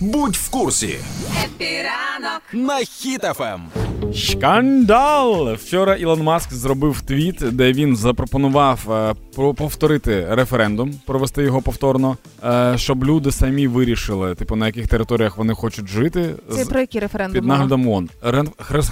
Будь 0.00 0.36
в 0.36 0.50
курсі 0.50 0.98
Хеппі 1.44 1.97
Ранок 1.97 2.42
на 2.52 2.78
Хіт 2.78 3.29
FM. 3.29 3.68
Шкандал! 4.14 5.54
Вчора 5.54 5.96
Ілон 5.96 6.22
Маск 6.22 6.52
зробив 6.52 7.00
твіт, 7.00 7.36
де 7.52 7.72
він 7.72 7.96
запропонував 7.96 8.90
е, 8.90 9.14
повторити 9.54 10.26
референдум, 10.30 10.94
провести 11.06 11.42
його 11.42 11.62
повторно, 11.62 12.16
е, 12.44 12.72
щоб 12.76 13.04
люди 13.04 13.32
самі 13.32 13.66
вирішили, 13.66 14.34
типу, 14.34 14.56
на 14.56 14.66
яких 14.66 14.88
територіях 14.88 15.38
вони 15.38 15.54
хочуть 15.54 15.88
жити. 15.88 16.34
Це 16.50 16.64
про 16.64 16.80
який 16.80 17.00
референдум? 17.00 17.34
Під 17.34 17.44
наглядом 17.44 17.88
ООН. 17.88 18.08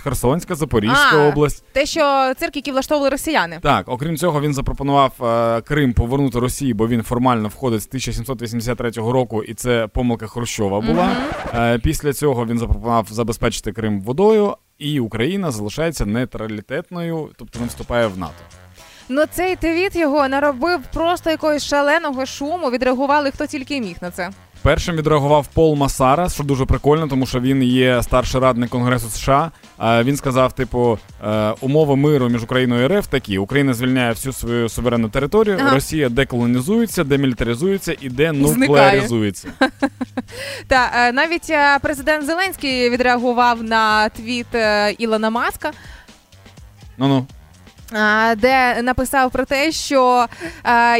Херсонська, 0.02 0.54
Запорізька 0.54 1.16
А. 1.16 1.28
область. 1.28 1.64
Те, 1.72 1.86
що 1.86 2.32
цирк, 2.38 2.56
які 2.56 2.72
влаштовували 2.72 3.10
росіяни. 3.10 3.58
Так, 3.62 3.88
окрім 3.88 4.16
цього, 4.16 4.40
він 4.40 4.54
запропонував 4.54 5.12
е, 5.22 5.60
Крим 5.60 5.92
повернути 5.92 6.38
Росії, 6.38 6.74
бо 6.74 6.88
він 6.88 7.02
формально 7.02 7.48
входить 7.48 7.82
з 7.82 7.86
1783 7.86 8.90
року, 8.90 9.42
і 9.42 9.54
це 9.54 9.86
помилка 9.92 10.26
Хрущова 10.26 10.80
була. 10.80 11.08
Е, 11.54 11.78
після 11.78 12.12
цього 12.12 12.46
він 12.46 12.58
запропонував 12.58 13.06
забезпечити 13.10 13.72
Крим 13.72 14.00
водою, 14.00 14.54
і 14.78 15.00
Україна 15.00 15.50
залишається 15.50 16.06
нейтралітетною, 16.06 17.30
тобто 17.36 17.60
не 17.60 17.66
вступає 17.66 18.06
в 18.06 18.18
НАТО. 18.18 18.34
Ну 19.08 19.24
цей 19.30 19.56
твіт 19.56 19.96
його 19.96 20.28
наробив 20.28 20.80
просто 20.92 21.30
якогось 21.30 21.64
шаленого 21.64 22.26
шуму. 22.26 22.70
Відреагували 22.70 23.30
хто 23.30 23.46
тільки 23.46 23.80
міг 23.80 23.96
на 24.00 24.10
це. 24.10 24.30
Першим 24.66 24.96
відреагував 24.96 25.46
Пол 25.46 25.74
Масара, 25.74 26.28
що 26.28 26.44
дуже 26.44 26.64
прикольно, 26.66 27.08
тому 27.08 27.26
що 27.26 27.40
він 27.40 27.62
є 27.62 28.02
старший 28.02 28.40
радник 28.40 28.70
Конгресу 28.70 29.08
США. 29.08 29.50
Е, 29.80 30.02
Він 30.02 30.16
сказав: 30.16 30.52
типу, 30.52 30.98
е, 31.24 31.54
умови 31.60 31.96
миру 31.96 32.28
між 32.28 32.42
Україною 32.42 32.84
і 32.84 32.98
РФ 32.98 33.06
такі: 33.06 33.38
Україна 33.38 33.74
звільняє 33.74 34.10
всю 34.10 34.32
свою 34.32 34.68
суверенну 34.68 35.08
територію, 35.08 35.58
Ага. 35.60 35.74
Росія 35.74 36.08
деколонізується, 36.08 37.04
демілітаризується 37.04 37.96
і 38.00 38.08
денуклеаризується. 38.08 39.48
Та 40.68 40.90
е, 40.96 41.12
навіть 41.12 41.52
президент 41.82 42.26
Зеленський 42.26 42.90
відреагував 42.90 43.62
на 43.62 44.08
твіт 44.08 44.46
Ілона 44.98 45.30
Маска. 45.30 45.72
Ну 46.98 47.08
ну. 47.08 47.26
Де 48.36 48.82
написав 48.82 49.30
про 49.30 49.44
те, 49.44 49.72
що 49.72 50.26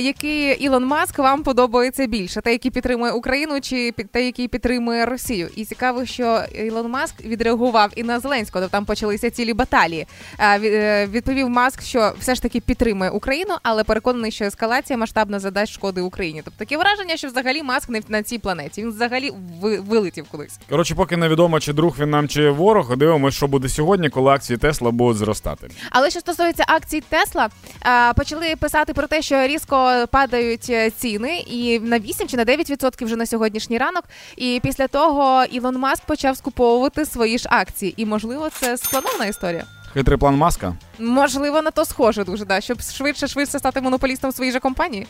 який 0.01 0.65
Ілон 0.65 0.85
Маск 0.85 1.19
вам 1.19 1.43
подобається 1.43 2.07
більше, 2.07 2.41
той, 2.41 2.53
який 2.53 2.71
підтримує 2.71 3.13
Україну, 3.13 3.61
чи 3.61 3.93
під- 3.97 4.11
той, 4.13 4.25
який 4.27 4.49
підтримує 4.49 5.07
Росію. 5.07 5.49
І 5.57 5.65
цікаво, 5.65 6.07
що 6.07 6.43
Ілон 6.67 6.91
Маск 6.91 7.25
відреагував 7.25 7.91
і 7.97 8.03
на 8.03 8.21
Зеленського, 8.21 8.63
тобто 8.65 8.73
там 8.77 8.85
почалися 8.85 9.31
цілі 9.31 9.55
баталії. 9.55 10.07
Е, 10.39 10.59
від- 10.59 10.77
Відповів 11.15 11.49
Маск, 11.49 11.83
що 11.83 12.13
все 12.21 12.35
ж 12.35 12.43
таки 12.43 12.61
підтримує 12.61 13.11
Україну, 13.11 13.55
але 13.63 13.85
переконаний, 13.85 14.31
що 14.31 14.45
ескалація 14.45 14.97
масштабно 14.99 15.41
задасть 15.41 15.73
шкоди 15.73 16.01
Україні. 16.01 16.43
Тобто 16.45 16.59
таке 16.59 16.77
враження, 16.77 17.17
що 17.17 17.29
взагалі 17.29 17.63
Маск 17.63 17.89
не 17.89 18.01
на 18.09 18.23
цій 18.23 18.39
планеті. 18.39 18.83
Він 18.83 18.91
взагалі 18.91 19.33
вилетів 19.63 20.25
кудись. 20.31 20.59
Коротше, 20.71 20.95
поки 20.95 21.17
невідомо, 21.17 21.61
чи 21.61 21.73
друг 21.73 21.97
він 21.99 22.11
нам, 22.11 22.29
чи 22.29 22.51
ворог, 22.51 22.97
дивимося, 22.97 23.37
що 23.37 23.47
буде 23.47 23.69
сьогодні, 23.69 24.09
коли 24.11 24.31
акції 24.33 24.57
Тесла 24.57 24.91
будуть 24.91 25.17
зростати. 25.19 25.69
Але 25.91 26.11
що 26.11 26.21
стосується 26.21 26.65
акцій 26.77 27.01
Тесла, 27.01 27.49
е, 27.87 28.13
почали 28.13 28.57
писати 28.57 28.95
про 28.95 29.07
те, 29.07 29.23
що 29.23 29.47
різко 29.47 30.05
падають 30.11 30.67
е, 30.71 30.91
ціни, 30.91 31.37
і 31.39 31.81
на 31.81 31.99
8 31.99 32.29
чи 32.29 32.37
на 32.37 32.45
9% 32.45 33.05
вже 33.05 33.17
на 33.17 33.27
сьогоднішній 33.27 33.79
ранок. 33.79 34.05
І 34.37 34.61
після 34.63 34.89
того 34.89 35.45
Ілон 35.45 35.79
Маск 35.79 36.05
почав 36.05 36.37
скуповувати 36.37 37.05
свої 37.05 37.39
ж 37.39 37.49
акції. 37.51 37.95
І 37.97 38.07
можливо, 38.07 38.49
це 38.51 38.77
спланована 38.77 39.27
історія. 39.27 39.65
Хитрий 39.97 40.19
план 40.19 40.37
маска. 40.37 40.75
Можливо, 40.99 41.63
на 41.63 41.71
то 41.71 41.85
схоже 41.85 42.25
дуже, 42.25 42.45
да, 42.45 42.61
щоб 42.61 42.81
швидше 42.81 43.29
швидше 43.29 43.59
стати 43.59 43.81
монополістом 43.81 44.33
своїй 44.33 44.53
же 44.53 44.61
компанії. 44.61 45.07